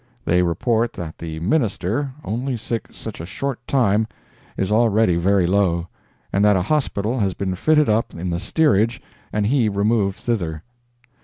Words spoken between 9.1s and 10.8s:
and he removed thither.